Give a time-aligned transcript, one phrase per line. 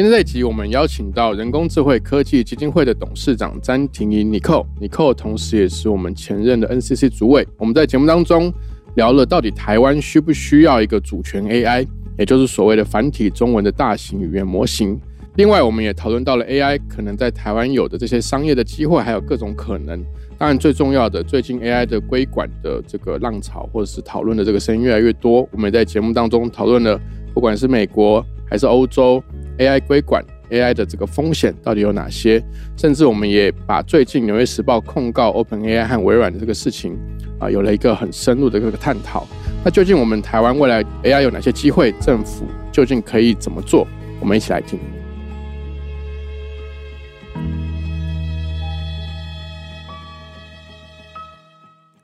[0.00, 7.46] 今天这集，我们邀请到人工智慧科技基金会的董事长詹婷怡 n i c o n i c o 同时也是我们前任的 NCC 主委。
[7.58, 8.50] 我们在节目当中
[8.94, 11.86] 聊了到底台湾需不需要一个主权 AI。
[12.18, 14.98] 也就是所谓的繁体中文的大型语言模型。
[15.36, 20.02] 另外，我们也讨论到了 AI 可能在台湾有的这些商业的机会，还有各种可能。
[20.38, 25.46] 当然，最重要的，最近 AI 的规管的这个浪潮，或者是讨论的这个声音越来越多。
[25.52, 26.98] 我们也在节目当中讨论了，
[27.34, 29.22] 不管是美国还是欧洲
[29.60, 32.42] AI 规管 AI 的这个风险到底有哪些。
[32.76, 36.98] 甚至我们也把最近《纽约时报》控告 OpenAI 和微软的这个事情
[37.38, 39.26] 啊，有了一个很深入的一个探讨。
[39.62, 41.92] 那究竟我们台湾未来 AI 有哪些机会？
[42.00, 43.86] 政府究竟可以怎么做？
[44.18, 44.78] 我们一起来听。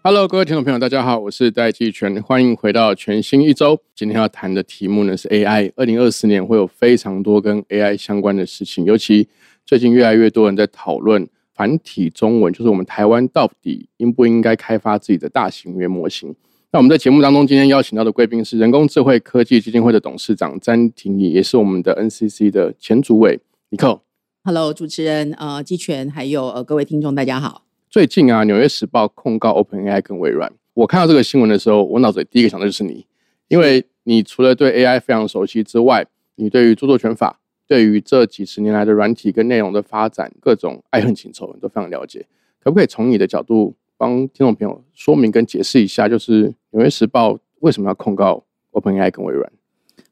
[0.08, 3.76] Hello，各位听众朋友，大家好，我是戴季全，欢迎回到全新一周。
[3.92, 5.72] 今天要谈的题目呢是 AI。
[5.74, 9.26] 二零二四年会有非常多跟 AI 相关的事情，尤其
[9.64, 16.32] 最近越来越多人在讨论繁体中文，就是我们台湾到底应不应该开发自己的大型语言模型？
[16.70, 23.40] 那我们在节目当中，今天邀请到的贵宾是人工智慧科技基金会的董事长詹廷义，也是我们的 NCC 的前主委。
[23.70, 24.00] 尼克
[24.44, 27.65] ，Hello，主持人，呃，季全，还有呃各位听众，大家好。
[27.88, 33.06] 最近啊，《纽约时报》控告 OpenAI 跟微软，我看到这个新闻的时候，我脑子里第一个想的就是你，
[33.48, 42.26] 因为你除了对 AI 非常熟悉之外，你对于著作权法，对于这几十年来的软体跟内容的发展，各种爱恨情仇，你都非常了解。
[42.58, 43.74] 可不可以从你的角度？
[43.98, 49.50] 帮听众朋友说明跟解释一下，就是《纽约时报》为什么要控告 OpenAI 跟微软？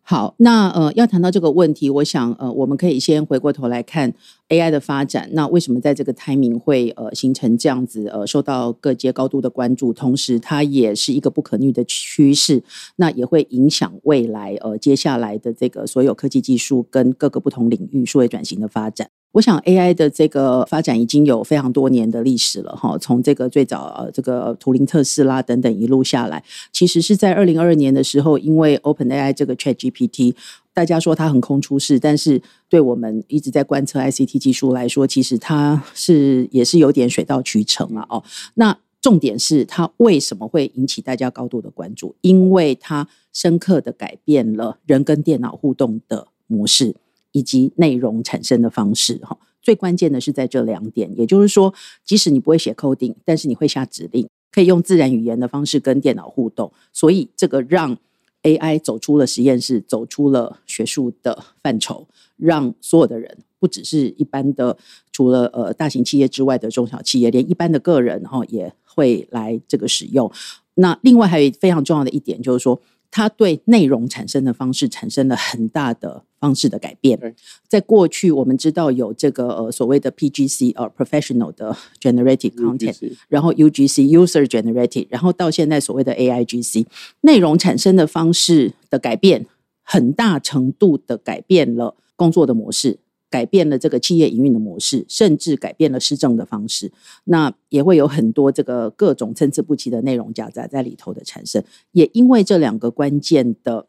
[0.06, 4.12] 好，那呃，要谈到这个问题，我想呃，我们可以先回过头来看
[4.50, 5.31] AI 的发展。
[5.32, 9.94] 那为什么在这个 timing 会呃形成这样子呃受到各界高度的关注？
[9.94, 12.62] 同时，它也是一个不可逆的趋势，
[12.97, 19.09] 那也会影响未来呃接下来的这个所有科技技术跟各个不同领域数位转型的发展。
[19.34, 30.37] 我想 AI 的这个发展已经有非常多年的历史了哈，从这个最早呃这个图灵测试啦等等一路下来，其实是在二零二二年的时候，因为 OpenAI 这个 ChatGPT，
[30.72, 38.22] 大家说它横空出世，但是对我们一直在观测 ICT 技术来说，其实它是也是有点水到渠成了哦。
[38.55, 42.15] 那重点是它为什么会引起大家高度的关注？
[42.21, 46.95] 因为它深刻的改变了人跟电脑互动的模式。
[47.34, 51.12] 以及内容产生的方式，哈，最关键的是在这两点。
[51.19, 51.75] 也就是说，
[52.05, 56.72] 即使你不会写 coding，但是你会下指令，可以用自然语言的方式跟电脑互动。
[56.93, 57.99] 所以，这个让
[58.45, 62.06] AI 走出了实验室，走出了学术的范畴，
[62.37, 64.78] 让所有的人，不只是一般的，
[65.11, 70.31] 除了呃大型企业之外的中小企业，连一般的个人，哈，也会来这个使用。
[70.75, 72.81] 那另外还有非常重要的一点，就是说。
[73.14, 77.36] 它对内容产生的方式产生了很大的方式的改变。
[77.69, 86.86] 在过去，我们知道有这个呃所谓的 PGC 呃 professional 的 generated content，然后 UGC user generated，然后到现在所谓的 AIGC，
[87.20, 89.47] 内容产生的方式的改变，
[89.84, 92.98] 很大程度的改变了工作的模式。
[93.34, 96.93] 改变了这个企业营运的模式，甚至改变了施政的方式。
[97.25, 101.61] 那也会有很多这个各种参差不齐的内容夹杂在里头的产生。
[101.91, 103.89] 也因为这两个关键的。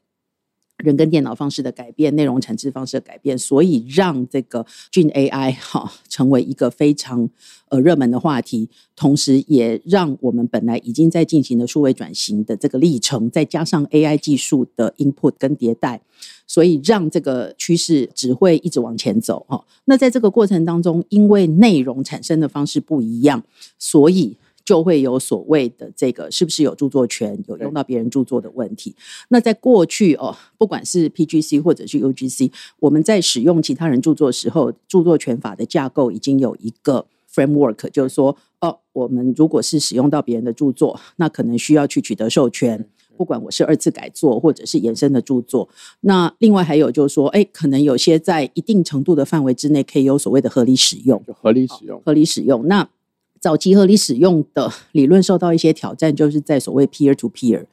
[0.85, 7.29] 人跟电脑方式的改变，内容产制方式的改变，所以让这个俊 AI 哈成为一个非常
[7.69, 16.01] 呃热门的话题，同时也让我们本来已经在进行的数位转型的这个历程，再加上 AI 技术的 input 跟迭代，
[16.47, 19.66] 所以让这个趋势只会一直往前走哈。
[19.85, 23.44] 那在这个过程当中，因为内容产生的方式不一样，
[23.79, 24.38] 所以。
[24.66, 28.96] 就会有所谓的这个是不是有著作权，有用到别人著作的问题。
[29.29, 45.70] 那在过去哦，不管是 PGC 或者是 UGC，我们在使用其他人著作的时候，著作权法的架构已经有一个 framework，就是说哦，我们如果是使用到别人的著作，那可能需要去取得授权，不管我是二次改作或者是延伸的著作。
[46.02, 52.67] 那另外还有就是说，哎，可能有些在一定程度的范围之内，可以有所谓的合理使用，合理使用，合理使用。
[52.67, 52.90] 那
[53.46, 57.64] 早期合理使用的理论受到一些挑战，就是在所谓 peer to peer，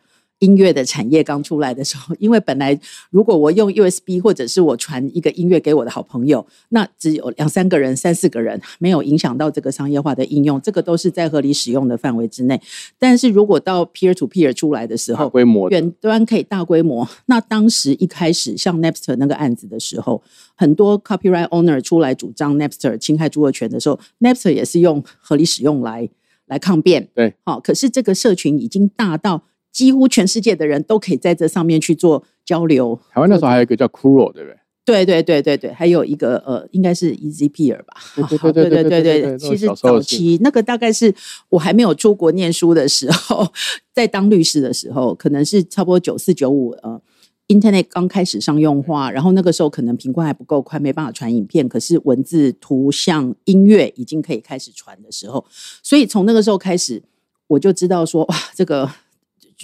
[0.43, 2.79] 音乐的产业刚出来的时候，因为本来
[3.11, 12.61] 如果我用 USB 或者是我传一个音乐给我的好朋友，那只有两三个人、三四个人，没有影响到这个商业化的应用，这个都是在合理使用的范围之内。
[12.99, 17.09] 但是如果到 peer to peer 出来的时候，规模远端可以大规模。
[17.27, 20.21] 那当时一开始像 Napster 那个案子的时候，
[20.57, 26.09] 很多 copyright owner 出来主张 Napster 侵害著作权的时候，Napster 也是用合理使用来
[26.47, 27.09] 来抗辩。
[27.15, 29.45] 对，好，可是这个社群已经大到。
[29.73, 33.01] 几乎全世界的人都可以在这上面去做交流。
[33.11, 34.59] 台湾那时候还有一个叫 Cool，对不对？
[34.85, 37.95] 对对对对对，还有一个呃，应该是 EasyPeer 吧？
[38.17, 39.39] 对对对对对对。
[39.39, 41.15] 其实早期那个大概是
[41.51, 43.47] 我还没有出国念书的时候，
[43.95, 47.01] 在当律师的时候，可能是差不多九四九五呃
[47.47, 55.47] ，Internet 刚开始商用化，然后那个时候可能频宽还不够快，没办法传影片，可是文字、图像、音乐已经可以开始传的时候，
[55.81, 57.01] 所以从那个时候开始，
[57.47, 58.91] 我就知道说哇，这个。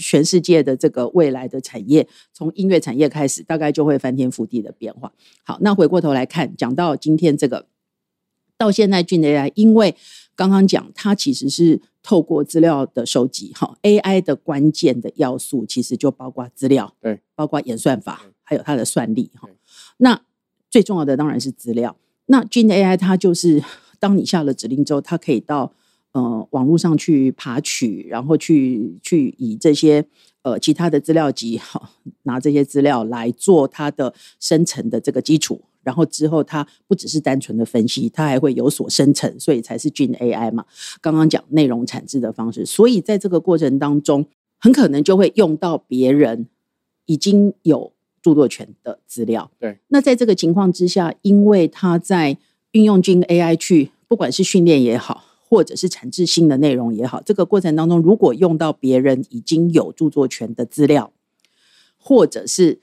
[0.03, 5.13] 全世界的这个未来的产业，从音乐产业开始，大概就会翻天覆地的变化。
[5.45, 7.67] 好，那回过头来看，讲到今天这个，
[8.57, 9.95] 到现在俊 AI，因为
[10.35, 19.49] 刚刚讲它其实是透过资料的收集，哈，AI 的关键的要素其实就包括资料，对，包括演算法，还有它的算力，哈。
[19.99, 20.23] 那
[20.71, 21.97] 最重要的当然是资料。
[22.27, 23.63] 那俊 AI 它就是
[23.99, 25.73] 当你下了指令之后，它可以到。
[26.13, 30.05] 呃，网络上去爬取，然后去去以这些
[30.43, 31.91] 呃其他的资料集，哈，
[32.23, 40.65] 拿这些资料来做它的生成的这个基础，然后之后它不只是单纯的分析，它还会有所生成，所以才是 gnai 嘛。
[41.03, 44.25] 刚刚讲内容产制的方式，所以在这个过程当中，
[44.59, 46.47] 很可能就会用到别人
[47.05, 49.51] 已经有著作权的资料。
[49.61, 52.39] 对，那在这个情况之下，因为他在
[52.73, 55.25] 运用 gnai 去，不管是训练也好。
[55.49, 61.11] 或者是产制新的内容也好，这个过程当中，如果用到别人已经有著作权的资料，
[61.97, 62.81] 或者是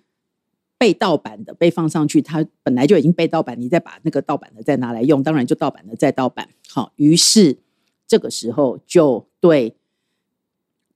[0.75, 6.50] 被盗版的被放上去，它本来就已经被盗版，你再把那个盗版的再拿来用，当然就盗版的再盗版。
[6.67, 7.57] 好，于是
[8.07, 9.75] 这个时候就对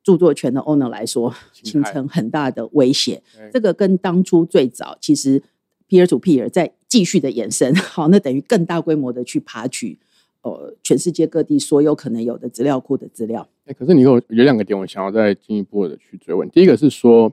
[0.01, 3.21] 著作权的 owner 来说形成很大的威胁。
[3.53, 5.43] 这个跟当初最早其实
[5.87, 9.99] peer to peer 在继续的延伸，好，那等于更大规模的去爬取。
[10.41, 13.47] 呃，全世界各地所有可能有的资料库的资料。
[13.65, 16.49] 哎，可是你有有两个点，我想要再进一步的去追问。
[16.49, 17.31] 第一个是说，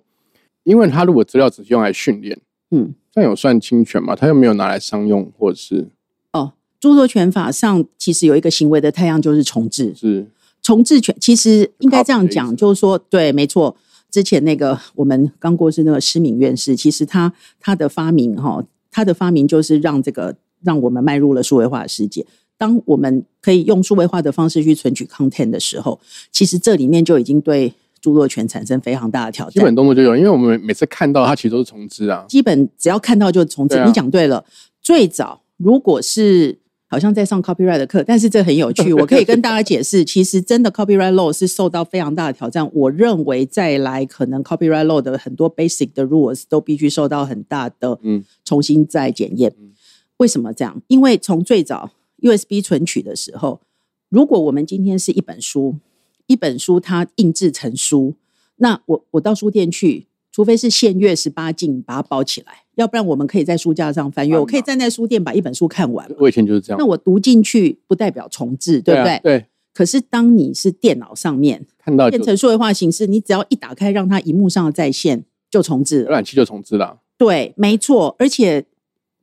[0.64, 2.38] 因为他如果资料只是用来训练，
[2.72, 4.16] 嗯，这样有算侵权吗？
[4.16, 5.88] 他又没有拿来商用，或者是？
[6.32, 10.26] 哦，著作权法上其实有一个行为的太阳就是重置，是
[10.60, 11.16] 重置权。
[11.20, 13.76] 其实应该这样讲，就是说，对，没错。
[14.10, 22.26] 之前那个我们刚过世那个施敏院士，其实他他的发明哈，他的发明就是让这个让我们迈入了数位化的世界。
[22.58, 25.98] 当我们可以用数位化的方式去存取 content 的时候，
[26.32, 29.52] 其实这里面就已经对著作权产生非常大的挑战。
[29.54, 32.24] 基本动作就有，因为我们每次看到它其实都是重置啊。
[32.28, 33.82] 基本只要看到就是重置。
[33.84, 34.44] 你讲对了，
[34.80, 36.58] 最早如果是
[36.88, 42.70] 好像在上 copyright 的课，但是这很有趣， 我可以跟大家解释，其实真的 copyright law 是受到非常大的挑战。
[42.72, 49.52] 我认为再来可能 copyright law 的很多 basic 的 rules 都必须受到很大的嗯重新再检验。
[50.18, 50.80] 为什么这样？
[50.86, 51.90] 因为从最早
[52.26, 53.60] USB 存取的时候，
[54.08, 55.76] 如果我们今天是一本书，
[56.26, 58.14] 一本书它印制成书，
[58.56, 66.10] 那我我到书店去，除非是限阅十八禁把它包起来，要不然我们可以在书架上翻阅，我可以站在书店把一本书看完。
[66.18, 66.78] 我以前就是这样。
[66.78, 69.20] 那我读进去不代表重置，对不对？
[69.22, 69.44] 对。
[69.72, 77.00] 可是当你是电脑上面看到变成数位化形式，你只要一打开，让它荧幕上的在线就重置，浏览器就重置了。
[77.18, 78.66] 对，没错，而且。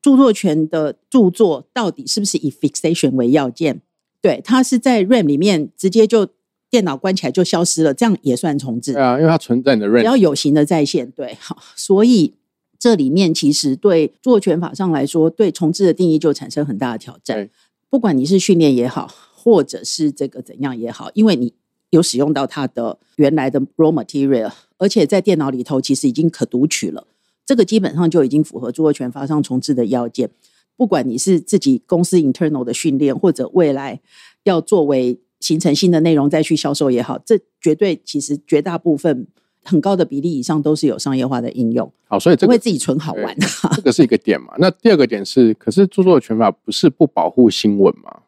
[0.04, 3.82] 著作权的著作到底是不是以 fixation 为要件？
[4.22, 6.28] 对，它是在 RAM 里面直接就
[6.70, 8.94] 电脑关起来就消失了，这样也算重置。
[8.94, 11.10] 对啊，因为它存在你的 RAM，只要有形的在线。
[11.12, 12.34] 对，好，所以
[12.78, 17.50] 这里面其实对著作权法上来说，对重置的定义就产生很大的挑战。
[17.90, 21.54] 不管你是训练也好，或者是这个怎样也好，因为你
[21.92, 27.08] 有使用到它的原来的 raw material，而且在电脑里头其实已经可读取了。
[27.46, 30.30] 这个基本上就已经符合著作权法上重置的要件。
[30.76, 34.02] 不管你是自己公司 internal 的训练，或者未来
[34.44, 39.28] 要作为形成新的内容再去销售也好，这绝对其实绝大部分
[39.64, 41.92] 很高的比例以上都是有商业化的应用。
[42.08, 43.38] 好，所以不会自己存好玩。
[43.76, 44.56] 这个是一个点嘛？
[44.58, 48.23] 那第二个点是，可是著作权法不是不保护新闻吗？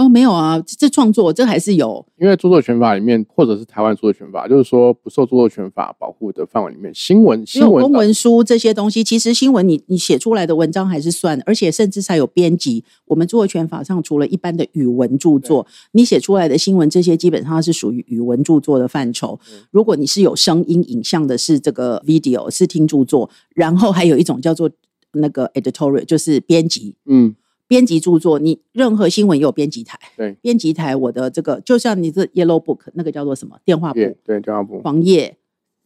[0.00, 2.02] 哦，没有啊，这创作这还是有。
[2.16, 12.82] 因为著作权法里面，或者是台湾著作权法，就是说不受著作权法保护的范围里面，新闻、新闻、公文书这些东西，其实新闻你你写出来的文章还是算，而且甚至还有编辑。
[13.04, 19.38] 我们著作权法上除了一般的语文著作，你写出来的新闻这些基本上是属于语文著作的范畴。
[19.70, 24.70] 如果你是有声音、影像的，是这个 video 视听著作，然后还有一种叫做
[25.12, 27.34] 那个 editorial，就是编辑，嗯。
[27.70, 29.96] 编辑著作，你任何新闻也有编辑台。
[30.16, 34.00] 对，编辑台，我的这个就像你这 Yellow Book 那个叫做什么电话簿？
[34.24, 34.80] 对，电话簿。
[34.82, 35.36] 黄页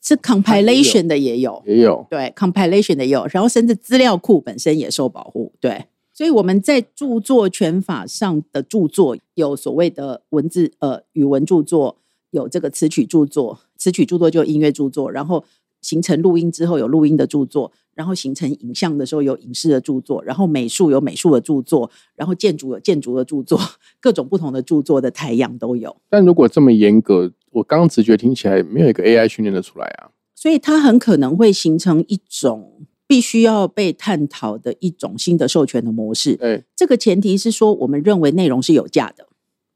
[0.00, 2.06] 是 compilation 的也有，也有。
[2.08, 5.52] 对，compilation 的也有，然后甚至资料库本身也受保护。
[5.60, 11.98] 对，所以我们在著作权法上的著作有所谓的文字呃语文著作，
[12.30, 15.44] 有这个词曲著作，词曲著作就音乐著作，然后
[15.82, 17.70] 形成录音之后有录音的著作。
[17.94, 23.60] 然后形成影像的时候有影视的著作，然后美术有美术的著作，然后建筑有建筑的著作，
[24.00, 25.96] 各种不同的著作的太阳都有。
[26.08, 30.10] 但如果这么严格，我刚刚直觉听起来没有一个 AI 训练的出来啊。
[30.34, 36.36] 所以它很可能会形成一种必须要被探讨的一种新的授权的模式。
[36.36, 39.28] 对，这个前提是说，我们认为内容是有价的，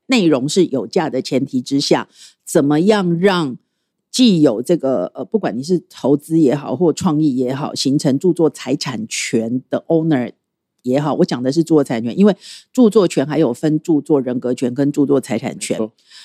[0.06, 2.08] 内容是有价的前提之下，
[2.44, 3.56] 怎么样让？
[4.11, 10.33] 既有这个呃，不管你是投资也好，或创意也好，形成著作财产权的 owner
[10.83, 12.35] 也好，我讲的是著作财产权，因为
[12.73, 15.79] 著作权还有分著作人格权跟著作财产权。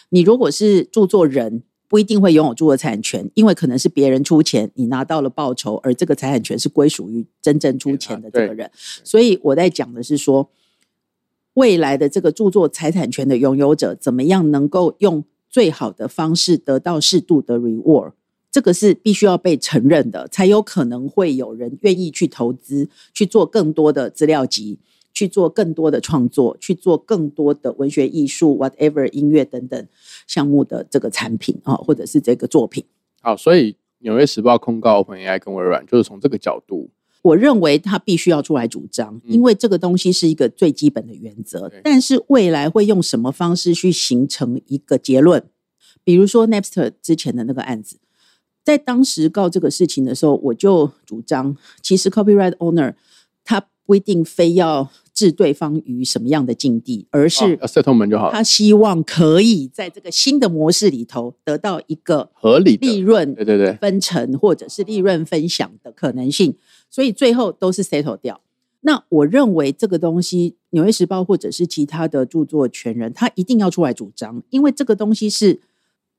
[0.10, 8.72] 你如果是著作人，不一定会拥有著作财产权，因为可能是别人出钱，你拿到了报酬，而这个财产权是归属于真正出钱的这个人。
[9.04, 10.50] 所以我在讲的是说，
[11.56, 15.24] 未来的这个著作财产权的拥有者，怎么样能够用。
[15.54, 18.14] 最好的方式得到适度的 reward，
[18.50, 24.80] 这个是必须要被承认的，才有可能会有人愿意去投资，去做更多的资料集，
[25.14, 29.88] 去做更多的创作，去做更多的文学艺术、whatever 音乐等等
[30.26, 32.84] 项目的这个产品啊，或者是这个作品。
[33.22, 36.90] 好，所以纽约时报控告 OpenAI 跟微软，就是从这个角度。
[37.24, 41.72] 我认为他必须要出来主张，因为这个东西是一个最基本的原则。
[41.84, 45.44] 但是未来会用什么方式去形成一个结论？
[46.04, 47.98] 比如说 Napster 之前的那个案子，
[48.64, 52.94] 在当时告这个事情的时候，我就主张，其实 copyright owner
[53.46, 58.32] 他不一定非要置对方于什么样的境地，而是 settlement 就好。
[58.32, 66.56] 他希望可以在这个新的模式里头得到一个合理利润，对对对，分成或者是利润分享的可能性。
[66.90, 68.42] 所以最后都是 settle 掉。
[68.82, 75.62] 那我认为这个东西，《纽约时报》或者是其他的著作权人，他一定要出来主张，因为这个东西是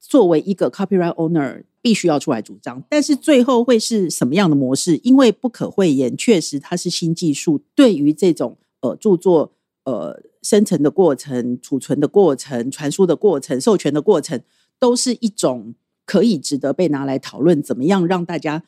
[0.00, 2.82] 作为一个 copyright owner 必须要出来主张。
[2.88, 4.98] 但是最后会是什么样的模式？
[5.02, 9.52] 因为不可讳言，确实它是新技术，对于这种呃著作
[9.84, 14.40] 呃生成的过程、储存的过程、传输的过程、授权的过程，
[14.78, 15.74] 都是一种
[16.04, 18.62] 可以值得被拿来讨论，怎么样让大家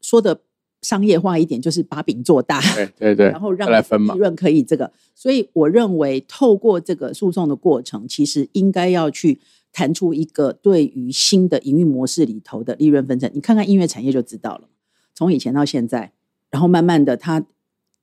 [0.00, 0.40] 说的。
[0.82, 9.38] 商业化一点就是把饼做大，对对对， 然后让利润可以这个，所以我认为透过这个诉讼的过程，其实应该要去
[9.72, 13.30] 谈出一个对于新的营运模式里头的利润分成。
[13.32, 14.68] 你看看音乐产业就知道了，
[15.14, 16.10] 从以前到现在，
[16.50, 17.44] 然后慢慢的它。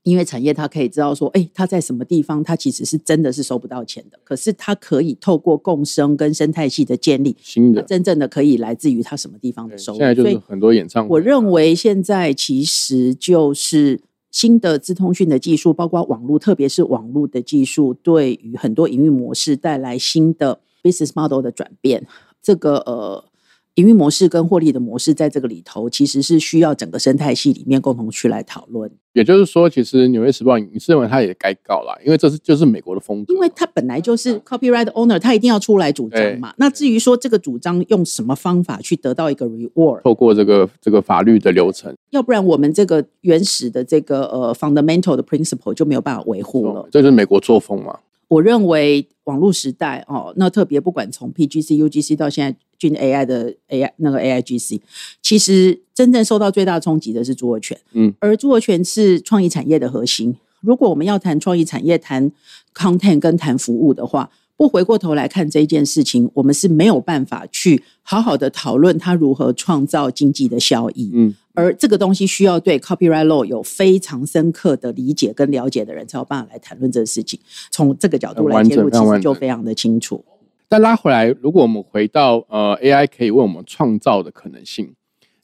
[0.03, 4.17] 音乐产业，它可以知道说，哎，它在什么地方，它其实是真的是收不到钱的。
[4.23, 9.97] 可是它可以透过共生跟生态系的建立，新的真正的可以来自于它什么地方的收入。
[9.99, 11.09] 现在就是很多演唱会。
[11.09, 14.01] 我认为现在其实就是
[14.31, 22.07] 新的资通讯的技术，包括网络，特别是网络的技术，对于很多营运模式带来新的 business model 的转变。
[22.41, 23.28] 这个呃。
[23.75, 28.91] 营运模式跟获利的模式，在这个里头，其实是需要整个生态系里面共同去来讨论。
[29.13, 33.33] 也就是说，其实《纽约时报》，你是认为他也该告啦，因为这是就是美国的风格。
[33.33, 36.53] 因为它本来就是 copyright owner，它一定要出来主张嘛。
[36.57, 46.88] 那至于说这个主张用什么方法去得到一个 reward，透过这个这个法律的流程，要不然我们这个原始的这个呃 fundamental 的 principle 就没有办法维护了。
[46.91, 47.99] 这就是美国作风嘛。
[48.27, 54.79] 我认为网络时代哦，那特别不管从 PGC、UGC 到现在进 AI 的 AI 那个 AIGC，
[55.21, 57.77] 其实真正受到最大冲击的是著作权。
[57.91, 60.38] 嗯，而著作权是创意产业的核心。
[60.62, 62.31] 如果我们要谈创意产业、谈
[62.74, 71.12] content 跟谈服务的话，不回过头来看这一件事情，我们是没有办法去好好的讨论它如何创造经济的效益。
[71.13, 77.39] 嗯，而这个东西需要对 copyright law 有非常深刻的理解跟了解的人才有办法来谈论这个事情。
[77.71, 80.21] 从这个角度来切入，其实就非常的清楚。
[80.69, 84.93] 但拉回来，如果我们回到呃 AI 可以为我们创造的可能性，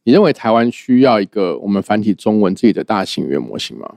[0.03, 3.95] 你认为台湾需要一个我们繁体中文自己的大型语言模型吗？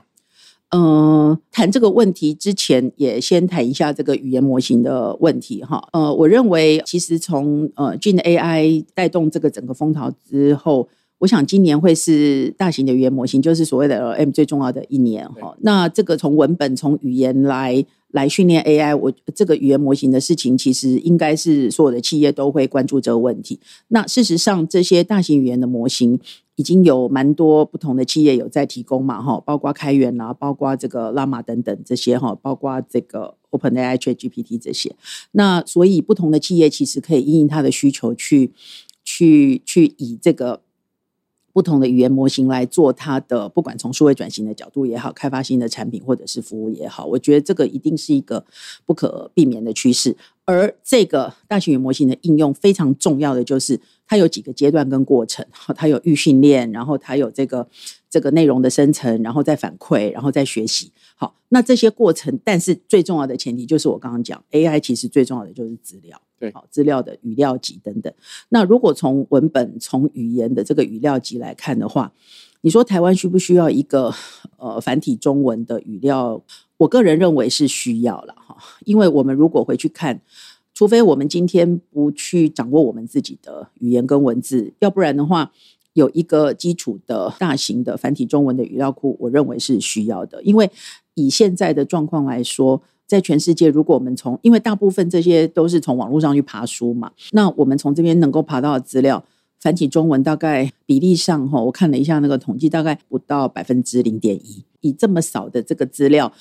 [0.71, 5.87] 嗯，谈这个问题之前，也先谈一下这个语言模型的问题哈。
[5.93, 15.55] 呃，我认为其实从呃 Gen AI 带动这个整个风潮之后，我想今年会是大型的语言模型，就是所谓的 LM 最重要的一年哈。
[15.61, 23.61] 那这个从文本、从语言来来训练 AI，我这个语言模型的事情，其实应该是所有的企业都会关注这个问题。
[23.89, 26.21] 那事实上，这些大型语言的模型。
[26.59, 34.97] 已经有蛮多不同的企业有在提供嘛，哈，包括开源啊，包括这个拉玛等等这些哈，包括这个 OpenAI、ChatGPT 这些。
[35.31, 38.51] 那所以不同的企业其实可以因应它的需求去
[39.05, 40.63] 去去以这个
[41.53, 48.45] 不同的语言模型来做它的，不管从数位转型的角度也好，开发新的产品或者是服务也好，我觉得这个一定是一个
[48.87, 50.17] 不可避免的趋势。
[50.45, 53.81] 而这个大型语言模型的应用非常重要的就是。
[54.11, 55.45] 它有几个阶段跟过程，
[55.77, 57.69] 它有预训练，然后它有这个
[58.09, 60.91] 这个内容的生成，然后再反馈，然后再学习。
[61.15, 68.13] 好，那这些过程，但是最重要的前提就是我刚刚讲，AI 其实最重要的就是资料，对，好，资料的语料集等等。
[68.49, 72.13] 那如果从文本、从语言的这个语料集来看的话，
[72.61, 74.13] 你说台湾需不需要一个
[74.57, 76.43] 呃繁体中文的语料？
[76.77, 80.21] 我个人认为是需要了哈，因为我们如果回去看。
[80.75, 85.51] 除非我们今天不去掌握我们自己的语言跟文字，要不然的话，
[85.95, 90.41] 有一个基础的大型的繁体中文的语料库，我认为是需要的。
[90.45, 90.71] 因为
[91.15, 99.25] 以现在的状况来说，在全世界，如果我们从，因为大部分这些都是从网络上去爬书嘛，那我们从这边能够爬到的资料，
[99.59, 104.63] 繁体中文大概比例上哈，我看了一下那个统计，大概不到百分之零点一。
[104.83, 106.33] 以这么少的这个资料。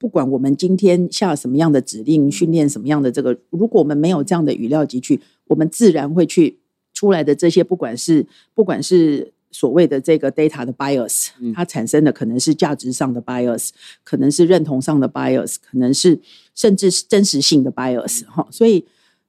[0.00, 6.60] 不管我们今天下什么样的指令，训练什么样的这个，如果我们没有这样的语料集去，我们自然会去
[6.94, 13.70] 出来的这些，不管是不管是所谓的这个 data 的 bias，它产生的可能是价值上的 bias，
[14.04, 16.20] 可能是认同上的 bias，可能是
[16.54, 18.46] 甚至是真实性的 bias 哈。
[18.50, 18.86] 所以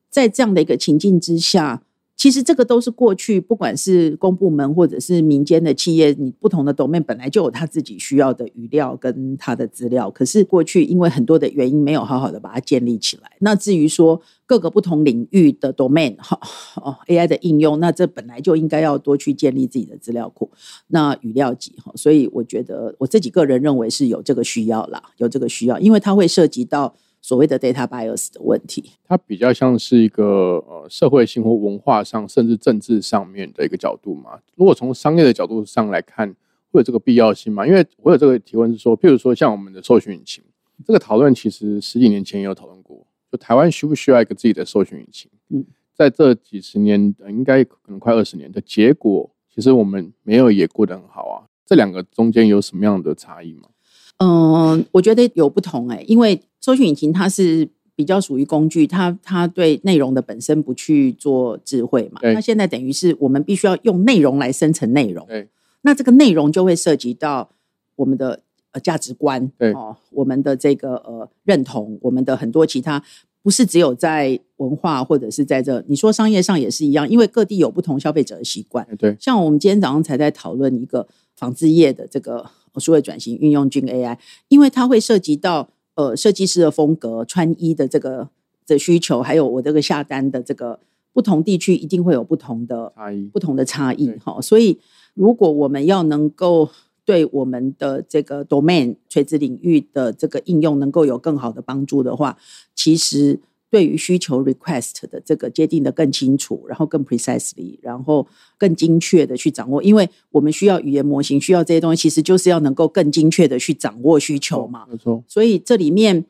[0.10, 1.84] 在这样的一个情境之下。
[2.20, 10.12] 其实这个都是过去，不管是公部门或者是民间的企业，你不同的 domain 本来就有他自己需要的语料跟他的资料。
[10.12, 13.32] 可是过去因为很多的原因，没有好好的把它建立起来。
[13.40, 16.38] 那至于说各个不同领域的 domain 哈
[16.76, 20.52] 哦 AI 的应用，那这本来就应该要多去建立自己的资料库，
[20.88, 21.94] 那语料集哈。
[21.96, 26.94] 所以我觉得我自己个人认为是有这个需要啦，有这个需要，因为它会涉及到。
[27.22, 34.40] 所谓的 data bias 的问题，它比较像是一个呃社会性或文化上，甚至政治上面的一个角度嘛。
[34.56, 36.36] 如果从商业的角度上来看，
[36.72, 37.66] 会有这个必要性吗？
[37.68, 40.44] 因为我有这个提问是说，譬如说像我们的搜寻引擎，
[40.86, 45.30] 这个讨论其实十几年前也有讨论过，就台湾需不需要一个自己的搜寻引擎？
[45.50, 51.44] 嗯，在这几十年，应该可能快二十年的结果，其实我们没有也过得很好啊。
[51.66, 53.70] 这两个中间有什么样的差异吗？
[54.20, 62.20] 嗯，我觉得有不同哎，因为搜寻引擎它是比较属于工具，它它对内容的本身不去做智慧嘛。
[62.22, 65.26] 那现在等于是我们必须要用内容来生成内容。
[65.28, 65.48] 对。
[65.84, 67.50] 那这个内容就会涉及到
[67.96, 68.42] 我们的
[68.74, 73.02] 呃价值观，对哦，我们的这个呃认同，我们的很多其他
[73.42, 78.86] 不是只有在文化或者是在这，你说商业上也是一样，因为各地有不同消费者的习惯。
[78.98, 79.16] 对。
[79.18, 82.46] 像我们今天早上才在讨论一个纺织业的这个。
[82.78, 84.18] 数位转型运用军 AI，
[84.50, 88.28] 因为它会涉及到呃设计师的风格、穿衣的这个
[88.68, 90.82] 的需求，还有我这个下单的这个
[91.14, 94.42] 不同地区一定会有不同的差异，不同的差异哈。
[94.42, 94.78] 所以
[95.14, 96.70] 如果我们要能够
[97.06, 102.38] 对我们的这个 domain 垂直领域的这个应用能够有更好的帮助的话，
[102.76, 103.40] 其实。
[103.70, 108.28] 对于需求 request 的这个界定的更清楚，然后更 precisely，然后
[108.58, 114.86] 更精确的去掌握，因为我们需要语言模型，需要这些东西，其实就是要能够更精确的去掌握需求嘛。
[114.90, 115.24] 没错。
[115.28, 116.26] 所以这里面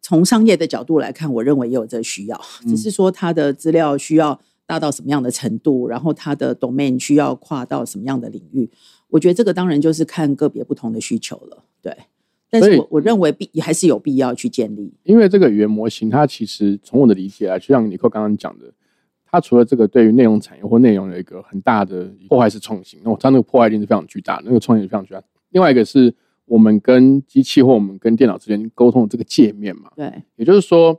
[0.00, 8.70] 从商业的角度来看，我认为也有这需要， 只是说它的资料需要大到什么样的程度，然后它的 domain 需要跨到什么样的领域，
[9.08, 11.64] 我觉得这个当然就是看个别不同的需求了。
[11.82, 11.94] 对。
[12.50, 18.72] 但是我我认为必还是有必要去建立，因为这个语言模型，它其实从我的理解啊，就像尼克刚刚讲的，
[19.26, 25.22] 它除了这个对于内容产业或内容有一个很大的破坏式创新，那我知道那个破坏力是非常巨大，那个创新是非常巨大。
[25.50, 26.14] 另外一个是
[26.46, 30.98] 我们跟机器或我们跟电脑之间沟通的这个界面嘛，对，也就是说，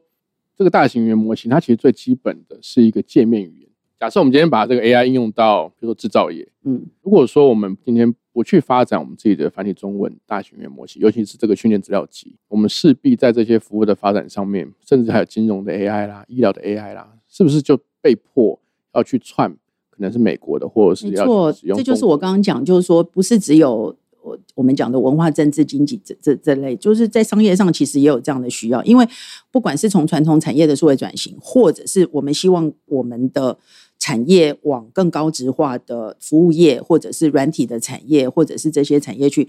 [0.56, 3.59] 这个大型语言模型它其实最基本的是一个界面语言。
[4.00, 18.58] 假设我们今天把这个 AI 应用到，比如说制造业，嗯，如果说我们今天不去发展我们自己的繁体中文大型语言模型，尤其是这个训练资料集，我们势必在这些服务的发展上面，甚至还有金融的 AI 啦、医疗的 AI 啦，是不是就被迫
[18.94, 19.54] 要去串？
[19.90, 21.78] 可能是美国的，或者是要使用？
[21.78, 28.82] 这就是我刚刚讲，就是说不是只有我我们讲的文化、政治、经济这这这类，就是在商业上其实也有这样的需要。
[28.86, 29.06] 因为
[29.52, 33.58] 不管是从传统产业的数位转型，或者是我们希望我们的
[34.00, 39.48] 产业往更高值化的服务业，或者是软体的产业，或者是这些产业去。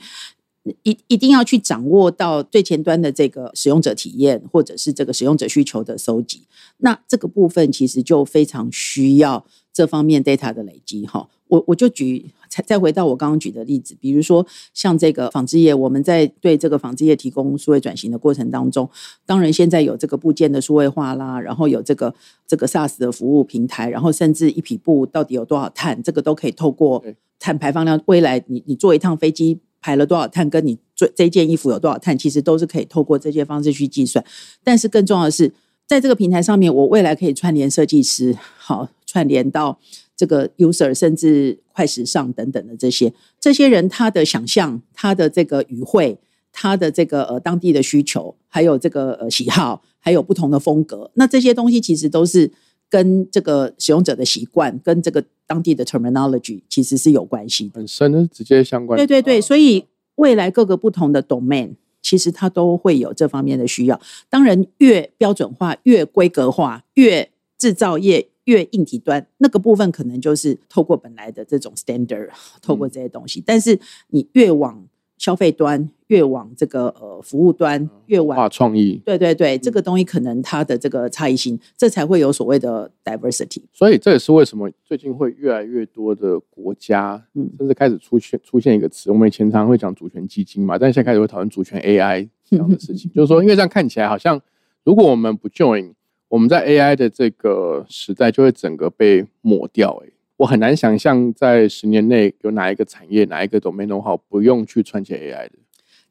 [0.82, 6.42] 一一定要去掌握到最前端的这个使用者体验，或者是这个使用者需求的收集。
[6.78, 11.06] 那这个部分其实就非常需要这方面 data 的累积。
[11.06, 18.88] 哈，我我就举再再回到我刚刚举的例子，比如说像这个纺织业，我们在对这个纺织业提供数位转型的过程当中，
[19.24, 22.14] 当然现在有这个部件的数位化啦，然后有这个
[22.46, 27.02] 这个 SaaS 的服务平台，然后甚至一匹布到底有多少碳，这个都可以透过
[27.38, 29.60] 碳排放量，未来你你坐一趟飞机。
[29.80, 34.24] 排了多少碳，跟你这这件衣服有多少碳，其实都是可以透过这些方式去计算。
[34.62, 35.52] 但是更重要的是，
[35.86, 39.78] 在这个平台上面，我未来可以串联设计师，好串联到
[40.16, 46.18] 这个 user，甚至快时尚等等的这些这些人，他的想象，他的这个语汇，
[46.52, 52.50] 他的这个呃当地的需求，还有这个呃喜好，还有不同的风格，那这些东西其实都是。
[52.90, 58.98] 跟这个使用者的习惯，跟这个当地的 terminology 其实是有关系的，很深的直接相关。
[58.98, 64.00] 对对对，所以未来各个不同的 domain 其实它都会有这方面的需要。
[64.28, 73.42] 当然，越标准化、越规格化、越制造业越硬体端那个部分，可能就是透过本来的这种 standard，透过这些东西。
[73.44, 74.84] 但是你越往
[75.20, 83.60] 消费端越往这个呃服务端越往创意，对对对，这个东西可能它的这个差异性，这才会有所谓的 diversity。
[83.70, 94.40] 所以这也是为什么最近会越来越多的国家，嗯，甚至开始出现出现一个词，我们以前常会讲主权基金嘛，但现在开始会讨论主权 AI 这样的事情， 就是说，因为这样看起来好像，
[94.84, 95.92] 如果我们不 join，
[96.28, 100.08] 我们在 AI 的这个时代就会整个被抹掉，哎。
[100.40, 105.58] 我很难想象在十年内有哪一个产业、哪一个 domain 好不用去串接 AI 的。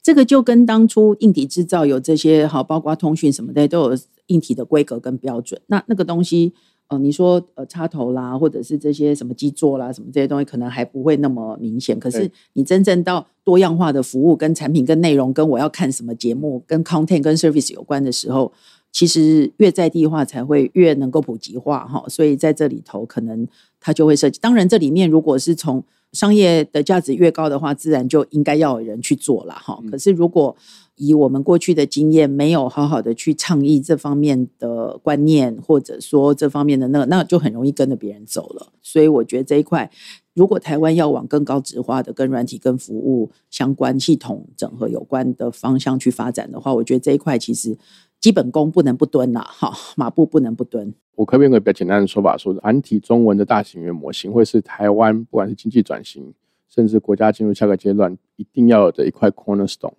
[0.03, 5.59] 这个就跟当初硬体制造有这些好，包括通讯什么的都有硬体的规格跟标准。
[5.65, 6.53] 那那个东西，
[6.89, 11.99] 呃，你说呃插头啦，或者是这些什么基座啦，什么这些东西，可能还不会那么明显。
[11.99, 18.53] 可是你真正到多样化的服务、跟产品、跟内容、跟我要看什么节目、跟 content、跟 service 有关的时候。
[18.91, 23.47] 其实越在地化才会越能够普及化哈，所以在这里头可能
[23.79, 24.39] 它就会设计。
[24.39, 29.79] 当然，这里面如果是从商业的价值越高的话，自然就应该要有人去做了哈。
[29.91, 30.55] 可是如果
[30.95, 38.73] 以我们过去的经验，没有好好的去倡议这方面的观念，或者说这方面的那那就很容易跟着别人走了。
[38.81, 39.89] 所以我觉得这一块，
[40.33, 47.77] 如果台湾要往更高值化的、跟软体、跟服务相关系统整合有关的方向去发展的话，我觉得这一块其实。
[48.19, 50.93] 基本功不能不蹲呐，哈，马步不能不蹲。
[51.15, 56.33] 我可不可以用个比较简单的说法，说繁体中文的大型语言模型，会是台湾不管是经济转型，
[56.67, 59.93] 甚至国家进入下个阶段，一定要有的一块 cornerstone。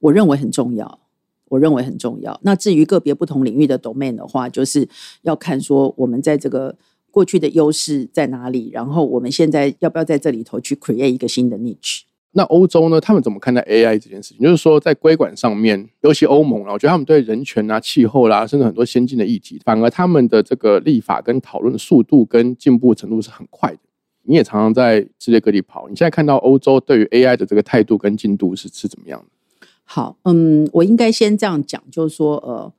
[0.00, 1.00] 我认为很重要，
[1.48, 2.38] 我认为很重要。
[2.42, 4.88] 那至于个别不同领域的 domain 的话，就是
[5.22, 6.76] 要看说我们在这个
[7.10, 12.02] 过去的优势在哪里，然后我们现在要不要在这里头去 create 一个新的 niche。
[12.36, 13.00] 那欧洲呢？
[13.00, 14.42] 他们怎么看待 AI 这件事情？
[14.42, 23.78] 就是说，在规管上面，尤其欧盟啊，我觉得他们对人权啊、气候啦，甚至很多先进的议题，反而他们的这个立法跟讨论的速度跟进步程度是很快的。
[24.24, 29.66] 你也常常在世界各地跑，你现在看到欧洲对于 AI 的这个态度跟进度是是怎么样的？
[29.84, 32.70] 好，嗯，我应该先这样讲，就是说，呃，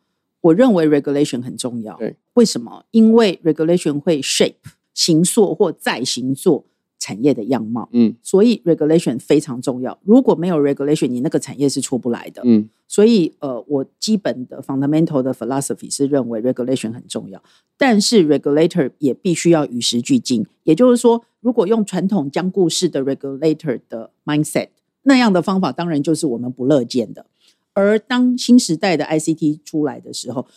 [0.41, 1.95] 我认为 regulation 很重要。
[1.97, 2.85] 对，为什么？
[2.91, 4.53] 因为 regulation 会 shape
[4.93, 6.65] 形塑或再形塑。
[6.99, 9.97] 产业的样貌，嗯，所以 regulation 非常重要。
[10.03, 12.69] 如果没有 regulation，你那个产业是出不来的，嗯。
[12.89, 17.43] 所以，呃，我基本的 fundamental 的 philosophy 是认为 regulation 很重要，
[17.77, 20.45] 但是 regulator 也必须要与时俱进。
[20.63, 24.69] 也就是说，如果用传统僵固式的 regulator 的 mindset，
[25.03, 27.25] 那样的方法当然就是我们不乐见的。
[27.73, 30.47] 而当新时代的 ICT 出来的时候，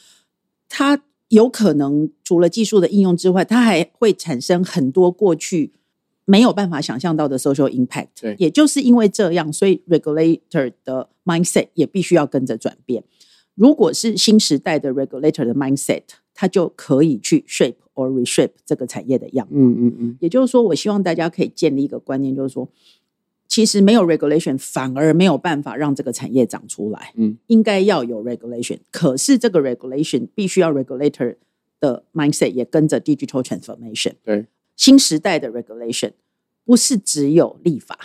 [0.68, 5.72] 它有可能除了技术的应用之外，它还会产生很多过去。
[6.30, 13.02] 没有办法想象到的 social impact，对，也就是因为这样，所以 regulator 的 mindset 也必须要跟着转变。
[13.56, 19.48] 如果是新时代的 regulator 的 mindset，它就可以去 shape or reshape 这个产业的样。
[19.50, 20.16] 嗯嗯嗯。
[20.20, 22.68] 也就是说，我希望大家可以建立一个观念，就是说，
[23.48, 27.12] 其实没有 regulation 反而没有办法让这个产业长出来。
[27.16, 31.34] 嗯，应该要有 regulation，可是这个 regulation 必须要 regulator
[31.80, 34.12] 的 mindset 也跟着 digital transformation。
[34.22, 34.46] 对。
[34.80, 36.12] 新时代的 regulation
[36.64, 37.98] 不是只有立法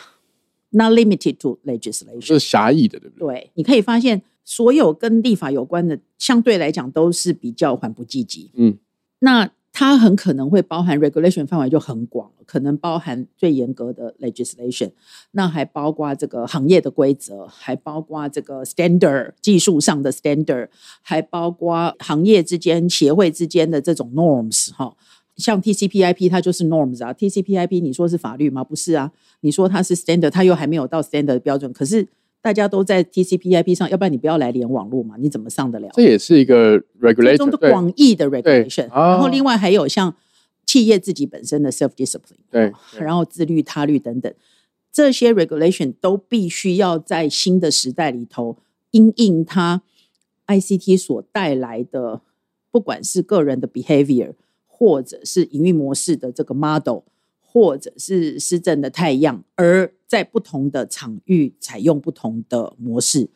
[0.71, 3.27] ，not limited to legislation，是狭义的，对不对？
[3.27, 8.51] 对，你可以发现，所有跟立法有关的，相对来讲都是比较缓不积极。
[8.55, 8.77] 嗯，
[9.19, 14.91] 那它很可能会包含 regulation 范围就很广了，可能包含最严格的 legislation，
[15.31, 20.67] 那还包括这个行业的规则，还包括这个 standard 技术上的 standard，
[21.01, 24.97] 还包括行业之间、协会之间的这种 norms 哈。
[25.37, 28.63] 像 TCP/IP 它就是 norms 啊，TCP/IP 你说是法律吗？
[28.63, 32.07] 不是啊，你说它是 standard，它又还没有到 standard 的标准，可是。
[32.41, 35.15] 大家都在 TCP/IP 上，要不然你不要来连网络嘛？
[35.17, 35.89] 你怎么上得了？
[35.93, 38.87] 这也是一个 regulation 中的广义的 regulation。
[38.93, 40.15] 然后另外还有像
[40.63, 44.31] 企业自己本身的 self discipline，对，然后自律他律等等，
[44.93, 48.59] 这些 regulation 都必须要在新的时代里头，
[48.91, 49.81] 因应它
[50.45, 52.21] ICT 所带来的，
[52.69, 54.33] 不管是个人的 behavior，
[54.77, 57.03] 或者是营运模式的这个 model。
[57.57, 63.29] 或者是施政的太阳，而在不同的场域采用不同的模式。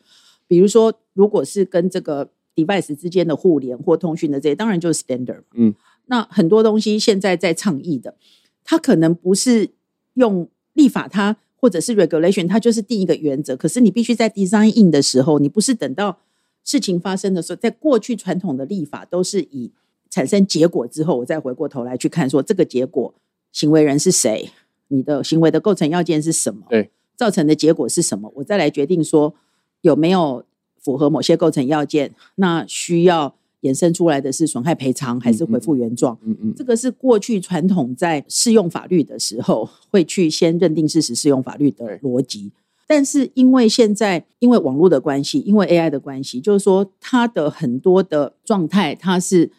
[0.46, 5.44] 比如说，如果是跟这个 device 之间的互联或通讯的这些，当然就是 standard。
[5.54, 5.74] 嗯，
[6.08, 8.14] 那很多东西现在在倡议的，
[8.62, 9.70] 它可能不是
[10.12, 13.56] 用立法，它或者是 regulation，它就是定一个原则。
[13.56, 16.18] 可是你必须在 design in 的时候，你不是等到
[16.62, 19.72] 事情发生的时候，在过去传统的立法都是以
[20.10, 23.14] 产生结果之后，我再回过头来去看说这个结果。
[23.52, 24.50] 行为人是谁？
[24.88, 26.62] 你的行为的构成要件是什么？
[26.68, 28.30] 对，造成的结果是什么？
[28.36, 29.34] 我再来决定说
[29.80, 30.44] 有没有
[30.80, 32.12] 符合某些构成要件。
[32.36, 36.18] 那需要衍生出来的是损害赔偿还是恢复原状？
[36.22, 42.52] 嗯嗯，这个是过去传统在适用法律的时候会去先认定事实适用法律的逻辑。
[42.86, 49.50] 但是因为现在因为网络的关系，因为 AI 的关系，就是说它的很多的状态，它是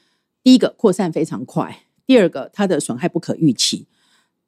[0.43, 1.83] 第一个扩散非常快。
[2.05, 3.85] 第二个，它的损害不可预期；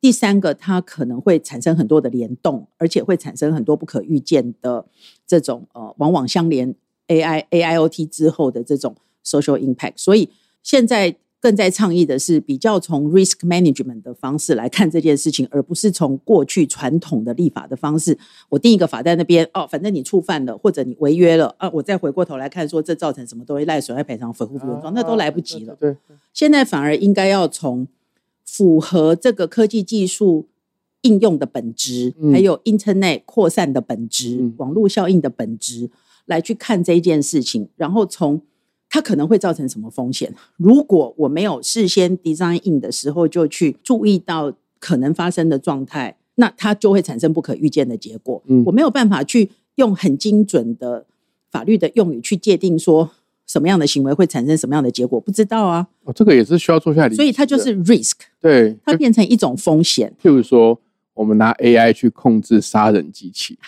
[0.02, 4.86] 第三个，它可能会产生很多的联动，而且会产生很多不可预见的
[5.26, 6.76] 这种呃，往往相连
[7.08, 9.94] AI AIoT 之后的这种 social impact。
[9.98, 10.30] 所以
[10.62, 18.18] 现在更在倡议的是比较从 risk management 的方式来看这件事情，而不是从过去传统的立法的方式。
[18.48, 25.76] 我定一个法在那边哦，反正你触犯了或者你违约了啊，我再回过头来看说这造成什么东西赖损害赔偿、恢复原状，那都来不及了。
[25.78, 25.98] 对。
[26.32, 27.86] 现在反而应该要从
[28.46, 30.48] 符合这个科技技术
[31.02, 35.90] 应用的本质，还有 Internet 扩散的本质、网络效应的本质
[36.24, 38.42] 来去看这一件事情，然后从
[38.94, 40.32] 它可能会造成什么风险。
[40.56, 48.44] 如果我没有事先 design in 的时候就去注意到可能发生的状态，那它就会产生不可预见的结果。
[48.46, 51.08] 嗯我没有办法去用很精准的
[51.50, 53.10] 法律的用语去界定说。
[53.46, 55.20] 什么样的行为会产生什么样的结果？
[55.20, 55.86] 不知道啊。
[56.06, 57.14] 哦，这个也是需要做下来。
[57.14, 60.12] 所以它就是 risk，对，它变成一种风险。
[60.24, 60.80] 譬如说，
[61.14, 63.60] 我们拿 AI 去控制杀人机器，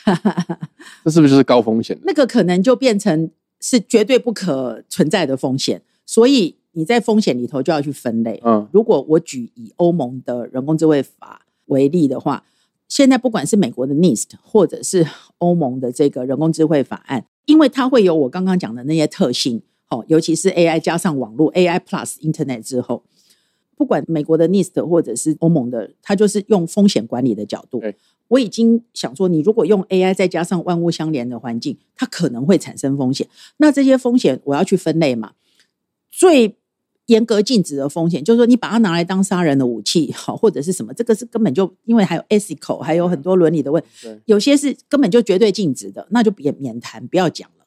[1.03, 1.95] 这是不是就是高风险？
[2.03, 5.81] 那个可能就变成是绝对不可存在的风险。
[6.05, 8.39] 所以你在风险里头就要去分类。
[8.43, 12.43] 嗯，如果我举以欧盟的人工智慧法为例的话，
[12.87, 15.07] 现在不管是美国的 NIST 或者是
[15.39, 17.25] 欧盟的这个人工智慧法案。
[17.45, 23.03] 因为它会有我刚刚讲的那些特性，哦，尤其是 AI 加上网络 AI Plus Internet 之后，
[23.75, 27.79] 不管美国的 NIST 或者是欧盟的，它就是用风险管理的角度。
[28.27, 33.27] 我已经想说，你如果用 AI 再加上万物相连的环境，它可能会产生风险。
[33.57, 35.33] 那这些风险我要去分类嘛？
[36.09, 36.55] 最
[37.07, 43.83] 严格禁止的风险，就是说你把它拿来当杀人的武器，好或者是什么，这个是根本就因为还有 ethical，还有很多伦理的问，
[44.25, 47.65] 有些是根本就绝对禁止的，那就别免谈，不要讲了。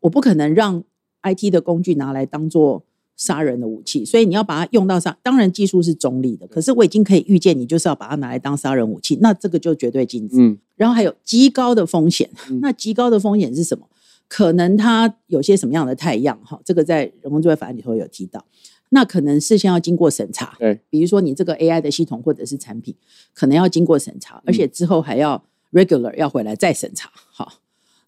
[0.00, 0.82] 我不可能让
[1.22, 2.82] IT 的工具拿来当做
[3.16, 10.36] 杀人的武器，所以你要把它用到上，当然技术是中立的，可是我已经可以预见你就是要把它拿来当杀人武器，那这个就绝对禁止。
[10.38, 12.28] 嗯，然后还有极高的风险，
[12.60, 13.88] 那极高的风险是什么？
[14.26, 16.58] 可能它有些什么样的太阳哈？
[16.64, 18.44] 这个在人工智慧法案里头有提到。
[18.90, 22.94] 那可能事先要经过审查，对，比如说你这个 AI 的系统或者是产品，
[23.32, 27.10] 可能要经过审查，而且之后还要 regular 要回来再审查。
[27.12, 27.54] 好，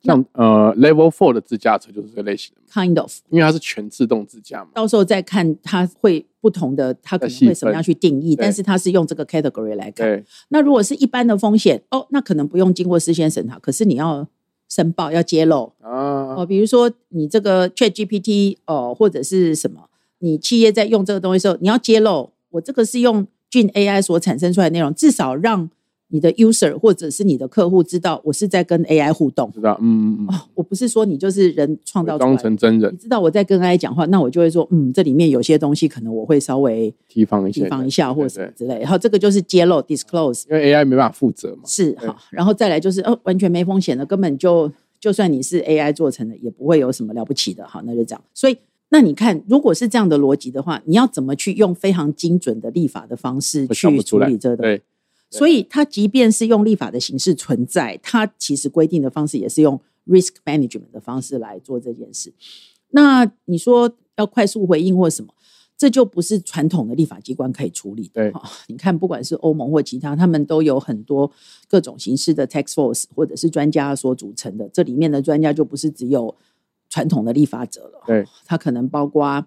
[0.06, 4.70] 像呃 Level Four 的自驾车就是这个类型的，kind of，因为它是全自动自驾嘛。
[4.72, 10.24] 到时候再看它会不同的，它可能会怎么样去定义，但是它是用这个 category 来看。
[10.48, 14.26] 那如果是一般的风险，哦，那可能不用经过事先审查，可是你要
[14.68, 19.88] 申报要揭露啊，哦，比如说你这个 Chat GPT 哦，或者是什么。
[20.18, 25.68] 你企业在用这个东西的时候，你要揭露我这个是用俊 AI 所产生出来的内容，至少让
[26.08, 29.50] 你的 user 或者是你的客户知道我是在跟 AI 互动。
[29.52, 30.38] 知道，嗯嗯嗯。
[30.54, 38.78] 我不是说你就是人创造装成真人，你知道我在跟 AI 讲话，那我就会说，嗯，这里面有些东西可能我会稍微提防一下，提防一下或者什么之类。
[38.80, 41.62] 然后这个就是揭露 disclose，因为 AI 没办法负责嘛。
[41.64, 47.66] 是哈，然后再来就是哦，完全没风险的，根本就就算你是 AI 做成的，也不会有什么了不起的。
[47.66, 48.22] 好，那就这样。
[48.32, 48.56] 所以。
[48.88, 54.58] 那你看，如果是这样的逻辑的话，你要怎么去用非常精准的立法的方式去处理这个？
[54.58, 54.82] 对。
[55.30, 62.32] 所以，它即便是用立法的形式存在，它其实规定的方式也是用 risk management 的方式来做这件事。
[62.90, 65.34] 那你说要快速回应或什么，
[65.76, 68.32] 这就不是传统的立法机关可以处理的。
[68.68, 71.30] 你看，不管是欧盟或其他，他们都有很多
[71.68, 74.68] 各种形式的 tax force 或者是专家所组成的。
[74.68, 76.34] 这里面的专家就不是只有
[76.88, 78.02] 传统的立法者了。
[78.06, 79.44] 对，他可能包括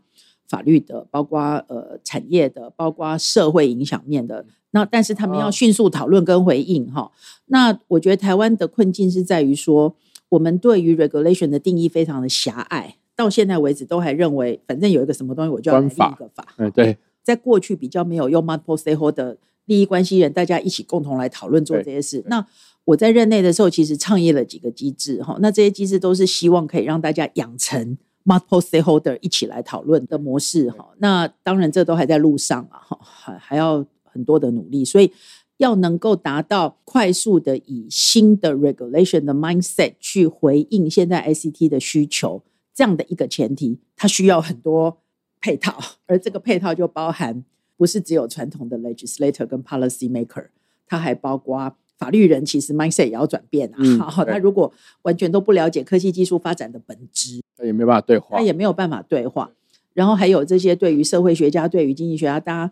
[0.49, 4.45] 法律的，包括呃产业的，包括社会影响面的。
[4.71, 7.11] 那但是他们要迅速讨论跟回应哈。
[7.45, 9.95] 那我觉得台湾的困境是在于说，
[10.29, 16.47] 我们对于 regulation 的定义非常的狭隘，到现在为止都还认为，反正有一个什么东西我就要立一个法。
[16.57, 16.97] 嗯，对。
[17.23, 22.23] 在过去比较没有用 multiple stakeholder 利益关系人，大家一起共同来讨论做这些事。
[22.27, 22.43] 那
[22.85, 25.37] 我在任内的时候，其实倡议了几个机制哈。
[25.39, 27.97] 那这些机制都是希望可以让大家养成
[28.29, 30.87] multiple stakeholder 一起来讨论的模式哈。
[30.99, 33.85] 那当然这都还在路上啊哈，还还要。
[34.11, 35.13] 很多的努力，所以
[35.57, 42.41] 要能够达到快速的以新的 regulation 的 mindset 去回应现在 ICT 的需求，
[42.73, 44.97] 这样的一个前提，它需要很多
[45.39, 47.45] 配套， 而这个配套就包含
[47.77, 50.47] 不是只有传统的 legislator 跟 policy maker，
[50.87, 54.09] 它还包括法律人，其实 mindset 也要转变啊。
[54.09, 59.51] 好，那如果完全都不了解科技技术发展的本质，那也没办法对话，那也没有办法对话。
[59.93, 62.71] 然后还有这些对于社会学家、对于经济学家，大家。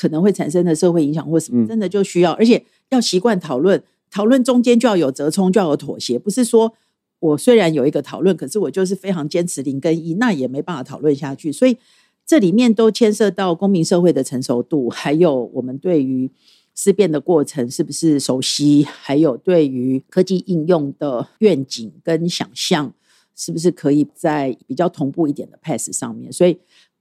[0.00, 6.72] 可能会产生的社会影响或什么，真的就需要，而且要习惯讨论，讨论中间就要有折冲，就要有妥协，不是说
[7.18, 11.50] 我虽然有一个讨论，可是我就是非常坚持零跟一，那也没办法讨论下去。
[11.50, 11.76] 所以
[12.24, 16.30] 这里面都牵涉到公民社会的成熟度，还有我们对于
[16.78, 22.94] 思辨的过程是不是熟悉，还有对于科技应用的愿景跟想象，
[23.34, 26.56] 是不是可以在比较同步一点的 pass 上面，所以。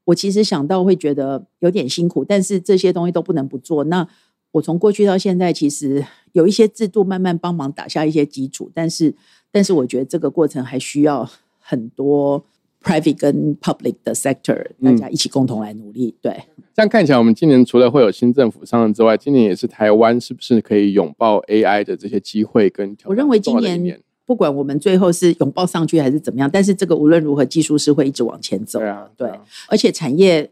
[0.07, 3.83] 我其实想到会觉得有点辛苦，但是这些东西都不能不做。
[3.83, 4.07] 那
[4.51, 9.13] 我从过去到现在，其实有一些制度慢慢帮忙打下一些基础，但是，
[9.51, 12.41] 但是我觉得这个过程还需要很多
[12.83, 16.15] private 跟 public 的 sector 大家一起共同来努力。
[16.21, 16.31] 对，
[16.73, 23.09] 这样看起来，我们今年除了会有新政府上任之外，今年也是台湾是不是可以拥抱 AI 的这些机会跟挑战？
[23.09, 24.01] 我认为今年。
[24.27, 28.77] 不管我们最后是拥抱上去还是怎么样，但是这个无论如何，技术是会一直往前走。
[28.77, 29.31] 对啊，对，
[29.69, 30.51] 而且产业，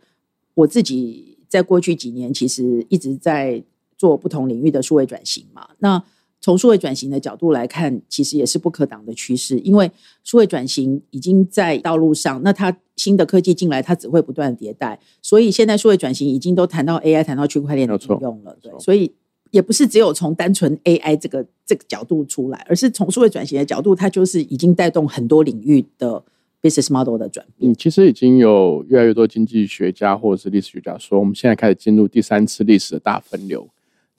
[0.54, 3.62] 我自己在过去几年其实一直在
[3.98, 5.68] 做不同领域的数位转型嘛。
[5.80, 6.02] 那
[6.46, 9.90] 从数位转型的角度来看，其实也是不可挡的趋势，因为
[10.24, 15.00] 数位转型已经在道路上，那它新的科技进来，它只会不断迭代。
[15.24, 18.56] 所以现在数位转型已经都谈到 AI，谈到区块链的应用了。
[18.62, 19.12] 对，所以。
[19.52, 26.22] 也不是只有从单纯 AI 这个这个角度出来，而是从数位转型的角度，它就是已经带动很多领域的
[26.62, 27.72] business model 的转变。
[27.72, 33.66] 嗯，其实已经有越来越多经济学家或者是历史学家说，我们现在开始进入第三次历史的大分流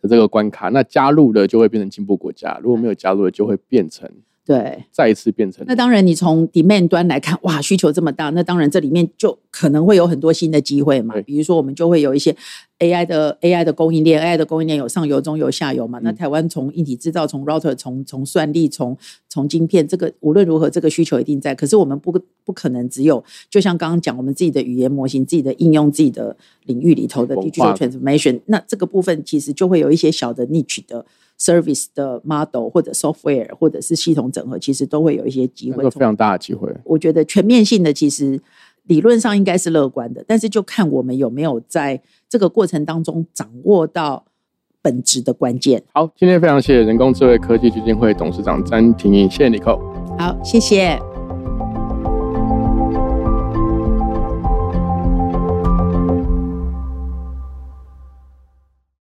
[0.03, 0.69] 的这个关卡。
[0.69, 4.11] 那加入了就会变成进步国家，如果没有加入的，就会变成。
[4.45, 11.17] 对，再一次变成那当然，你从 demand 端来看，哇，需求这么大，那当然这里面就可能会有很多新的机会嘛。
[11.23, 12.37] 比如说，我们就会有一些
[12.79, 15.99] AI 的 AI 的供应链，AI 的供应链有上游、中游、下游嘛。
[16.03, 18.97] 那台湾从硬体制造、从 router、从从算力、从
[19.29, 21.55] 从晶片，这个无论如何，这个需求一定在。
[21.55, 22.13] 可是我们不
[22.45, 31.07] 不可能只有，就像刚刚讲，我们自己的语言模型、自己的应用、自己的领域里头的 digital transformation，那这个部分其实就会有一些小的 niche 的。
[31.39, 36.75] Service 的 model 或者 software 或者是系统整合，其实都会有一些机会，非常大的机会。
[36.83, 38.41] 我觉得全面性的其实
[38.87, 44.25] 理论上应该是乐观的，但是就看我们有没有在这个过程当中掌握到
[44.83, 45.83] 本质的关键。
[45.93, 49.81] 好，今天非常谢谢人工智慧科技基金会董事长詹婷颖，谢谢你，寇。
[50.19, 51.16] 好，谢谢。